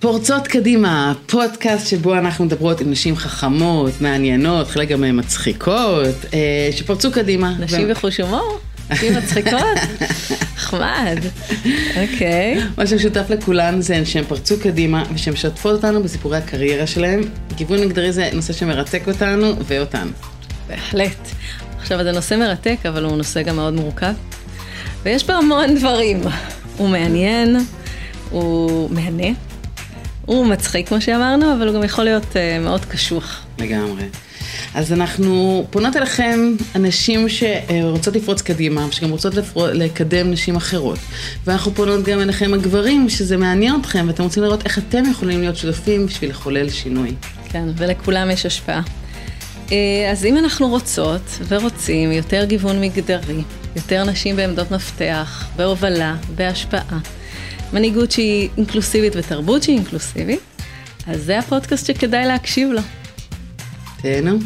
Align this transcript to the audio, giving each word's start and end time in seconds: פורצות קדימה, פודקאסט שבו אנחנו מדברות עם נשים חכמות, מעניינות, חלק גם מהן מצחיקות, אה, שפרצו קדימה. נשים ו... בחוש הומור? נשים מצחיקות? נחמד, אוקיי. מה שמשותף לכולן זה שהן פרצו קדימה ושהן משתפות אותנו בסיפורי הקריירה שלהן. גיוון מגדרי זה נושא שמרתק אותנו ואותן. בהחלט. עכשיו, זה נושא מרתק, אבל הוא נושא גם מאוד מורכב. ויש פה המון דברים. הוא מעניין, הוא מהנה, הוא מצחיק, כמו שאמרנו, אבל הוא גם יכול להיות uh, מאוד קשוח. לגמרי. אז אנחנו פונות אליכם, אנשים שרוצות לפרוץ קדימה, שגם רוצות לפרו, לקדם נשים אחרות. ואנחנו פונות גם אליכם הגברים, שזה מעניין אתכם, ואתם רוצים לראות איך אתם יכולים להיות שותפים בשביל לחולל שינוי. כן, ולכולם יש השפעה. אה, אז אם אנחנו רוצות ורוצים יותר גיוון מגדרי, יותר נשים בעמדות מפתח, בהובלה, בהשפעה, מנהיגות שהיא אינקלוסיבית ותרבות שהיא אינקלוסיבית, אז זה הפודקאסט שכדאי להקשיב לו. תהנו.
פורצות 0.00 0.48
קדימה, 0.48 1.12
פודקאסט 1.26 1.86
שבו 1.86 2.14
אנחנו 2.14 2.44
מדברות 2.44 2.80
עם 2.80 2.90
נשים 2.90 3.16
חכמות, 3.16 4.00
מעניינות, 4.00 4.68
חלק 4.68 4.88
גם 4.88 5.00
מהן 5.00 5.18
מצחיקות, 5.18 6.14
אה, 6.34 6.68
שפרצו 6.72 7.12
קדימה. 7.12 7.54
נשים 7.58 7.86
ו... 7.86 7.90
בחוש 7.90 8.20
הומור? 8.20 8.58
נשים 8.90 9.16
מצחיקות? 9.16 9.78
נחמד, 10.56 11.18
אוקיי. 12.02 12.60
מה 12.78 12.86
שמשותף 12.86 13.26
לכולן 13.30 13.80
זה 13.80 14.06
שהן 14.06 14.24
פרצו 14.24 14.54
קדימה 14.62 15.04
ושהן 15.14 15.32
משתפות 15.34 15.72
אותנו 15.72 16.02
בסיפורי 16.02 16.38
הקריירה 16.38 16.86
שלהן. 16.86 17.20
גיוון 17.56 17.80
מגדרי 17.80 18.12
זה 18.12 18.30
נושא 18.32 18.52
שמרתק 18.52 19.02
אותנו 19.08 19.52
ואותן. 19.66 20.08
בהחלט. 20.68 21.28
עכשיו, 21.80 22.02
זה 22.02 22.12
נושא 22.12 22.34
מרתק, 22.34 22.78
אבל 22.88 23.04
הוא 23.04 23.16
נושא 23.16 23.42
גם 23.42 23.56
מאוד 23.56 23.74
מורכב. 23.74 24.12
ויש 25.02 25.24
פה 25.24 25.32
המון 25.32 25.74
דברים. 25.74 26.20
הוא 26.76 26.88
מעניין, 26.88 27.56
הוא 28.30 28.90
מהנה, 28.90 29.28
הוא 30.26 30.46
מצחיק, 30.46 30.88
כמו 30.88 31.00
שאמרנו, 31.00 31.52
אבל 31.52 31.68
הוא 31.68 31.76
גם 31.76 31.84
יכול 31.84 32.04
להיות 32.04 32.22
uh, 32.22 32.64
מאוד 32.64 32.84
קשוח. 32.84 33.46
לגמרי. 33.58 34.04
אז 34.74 34.92
אנחנו 34.92 35.64
פונות 35.70 35.96
אליכם, 35.96 36.54
אנשים 36.74 37.26
שרוצות 37.28 38.16
לפרוץ 38.16 38.42
קדימה, 38.42 38.86
שגם 38.90 39.10
רוצות 39.10 39.34
לפרו, 39.34 39.66
לקדם 39.66 40.30
נשים 40.30 40.56
אחרות. 40.56 40.98
ואנחנו 41.44 41.74
פונות 41.74 42.04
גם 42.04 42.20
אליכם 42.20 42.54
הגברים, 42.54 43.08
שזה 43.08 43.36
מעניין 43.36 43.74
אתכם, 43.80 44.04
ואתם 44.08 44.22
רוצים 44.22 44.42
לראות 44.42 44.64
איך 44.64 44.78
אתם 44.78 45.02
יכולים 45.10 45.40
להיות 45.40 45.56
שותפים 45.56 46.06
בשביל 46.06 46.30
לחולל 46.30 46.70
שינוי. 46.70 47.14
כן, 47.48 47.64
ולכולם 47.76 48.30
יש 48.30 48.46
השפעה. 48.46 48.82
אה, 49.72 50.10
אז 50.12 50.24
אם 50.24 50.36
אנחנו 50.36 50.68
רוצות 50.68 51.38
ורוצים 51.48 52.12
יותר 52.12 52.44
גיוון 52.44 52.80
מגדרי, 52.80 53.42
יותר 53.76 54.04
נשים 54.04 54.36
בעמדות 54.36 54.70
מפתח, 54.70 55.48
בהובלה, 55.56 56.16
בהשפעה, 56.34 56.98
מנהיגות 57.72 58.10
שהיא 58.10 58.48
אינקלוסיבית 58.56 59.12
ותרבות 59.16 59.62
שהיא 59.62 59.76
אינקלוסיבית, 59.76 60.40
אז 61.06 61.24
זה 61.24 61.38
הפודקאסט 61.38 61.86
שכדאי 61.86 62.26
להקשיב 62.26 62.70
לו. 62.70 62.80
תהנו. 64.02 64.38